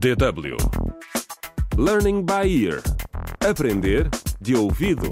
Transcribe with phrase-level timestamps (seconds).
[0.00, 0.56] DW
[1.76, 2.80] Learning by Ear
[3.46, 4.08] Aprender
[4.40, 5.06] de ouvido.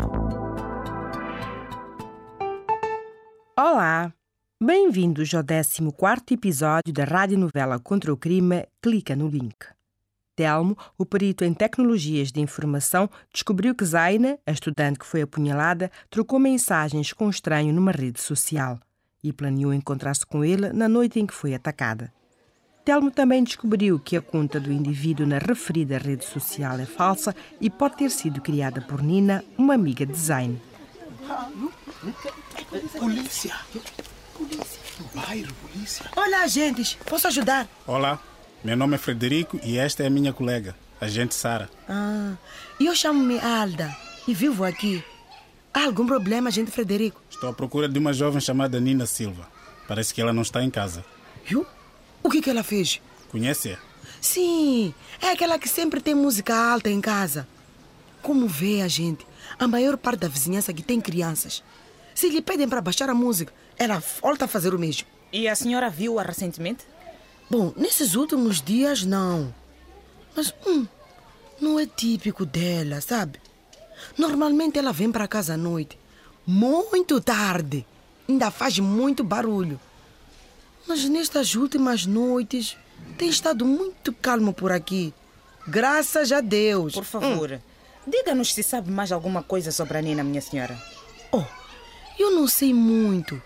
[3.55, 4.11] Olá!
[4.59, 9.57] Bem-vindos ao 14 episódio da radionovela Contra o Crime Clica no link.
[10.35, 15.91] Telmo, o perito em tecnologias de informação, descobriu que Zaina, a estudante que foi apunhalada,
[16.09, 18.81] trocou mensagens com um estranho numa rede social
[19.23, 22.11] e planeou encontrar-se com ele na noite em que foi atacada.
[22.89, 27.69] Telmo também descobriu que a conta do indivíduo na referida rede social é falsa e
[27.69, 30.59] pode ter sido criada por Nina, uma amiga de Zayn.
[32.99, 33.55] Polícia!
[34.33, 34.81] Polícia!
[34.99, 36.07] No bairro, polícia!
[36.17, 36.97] Olá, agentes.
[37.05, 37.69] Posso ajudar?
[37.87, 38.19] Olá,
[38.65, 41.69] meu nome é Frederico e esta é a minha colega, a gente Sara.
[41.87, 42.37] Ah,
[42.81, 43.95] eu chamo-me Alda
[44.27, 45.05] e vivo aqui.
[45.75, 47.21] Há algum problema, agente Frederico?
[47.29, 49.47] Estou à procura de uma jovem chamada Nina Silva.
[49.87, 51.05] Parece que ela não está em casa.
[51.51, 51.67] Eu?
[52.29, 53.01] O que, que ela fez?
[53.31, 53.79] Conhece-a?
[54.21, 57.49] Sim, é aquela que sempre tem música alta em casa.
[58.21, 59.27] Como vê a gente,
[59.59, 61.65] a maior parte da vizinhança aqui tem crianças.
[62.15, 65.09] Se lhe pedem para baixar a música, ela volta a fazer o mesmo.
[65.33, 66.85] E a senhora viu-a recentemente?
[67.49, 69.55] Bom, nesses últimos dias não.
[70.37, 70.87] Mas hum,
[71.59, 73.41] não é típico dela, sabe?
[74.19, 75.99] Normalmente ela vem para casa à noite,
[76.47, 77.87] muito tarde.
[78.29, 79.81] Ainda faz muito barulho.
[80.89, 82.77] Mas nestas últimas noites
[83.19, 85.13] tem estado muito calmo por aqui.
[85.67, 86.95] Graças a Deus.
[86.95, 87.61] Por favor,
[88.07, 90.83] diga-nos se sabe mais alguma coisa sobre a Nina, minha senhora.
[91.31, 91.45] Oh,
[92.19, 93.41] eu não sei muito.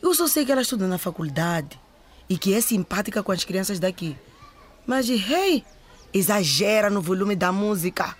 [0.00, 1.80] Eu só sei que ela estuda na faculdade
[2.28, 4.16] e que é simpática com as crianças daqui.
[4.86, 5.64] Mas, hey,
[6.12, 8.16] exagera no volume da música.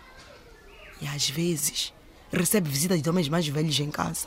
[1.00, 1.92] E às vezes
[2.32, 4.26] recebe visitas de homens mais velhos em casa.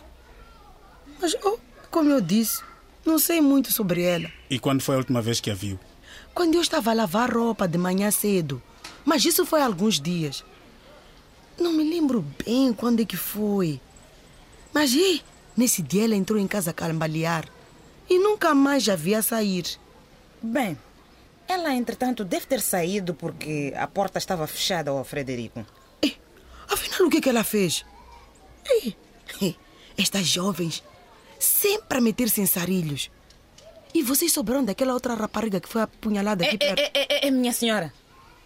[1.19, 1.57] Mas, oh,
[1.91, 2.61] como eu disse,
[3.07, 4.29] não sei muito sobre ela.
[4.49, 5.79] E quando foi a última vez que a viu?
[6.33, 8.61] Quando eu estava a lavar roupa de manhã cedo.
[9.05, 10.43] Mas isso foi há alguns dias.
[11.57, 13.79] Não me lembro bem quando é que foi.
[14.73, 15.23] Mas e,
[15.55, 17.45] nesse dia ela entrou em casa a cambalear
[18.09, 19.65] e nunca mais já via sair.
[20.41, 20.77] Bem,
[21.47, 25.65] ela entretanto deve ter saído porque a porta estava fechada ao Frederico.
[26.03, 26.15] E,
[26.69, 27.85] afinal, o que, que ela fez?
[28.69, 28.95] E,
[29.97, 30.83] estas jovens
[31.39, 33.09] sempre a meter-se em sarilhos.
[33.93, 36.79] E vocês sobraram daquela outra rapariga que foi apunhalada aqui É, perto?
[36.79, 37.91] é, é, é, minha senhora,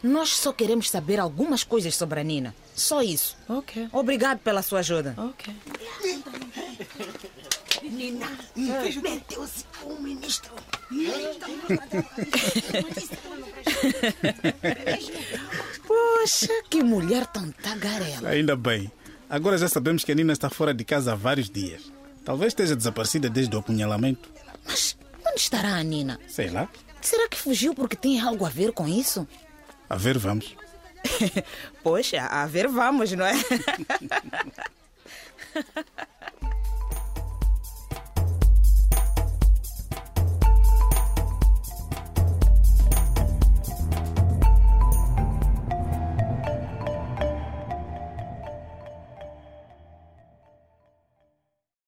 [0.02, 2.56] nós só queremos saber algumas coisas sobre a Nina.
[2.76, 3.38] Só isso.
[3.50, 3.88] Ok.
[3.92, 5.14] Obrigado pela sua ajuda.
[5.18, 5.54] Ok.
[7.84, 10.54] Nina, meteu-se com o ministro.
[15.88, 18.30] Poxa, que mulher tão tagarela.
[18.30, 18.92] Ainda bem.
[19.30, 21.92] Agora já sabemos que a Nina está fora de casa há vários dias.
[22.24, 24.30] Talvez esteja desaparecida desde o apunhalamento.
[24.66, 26.20] Mas onde estará a Nina?
[26.28, 26.70] Sei lá.
[27.02, 29.28] Será que fugiu porque tem algo a ver com isso?
[29.90, 30.56] A ver, vamos.
[31.82, 33.34] Poxa, a ver vamos, não é?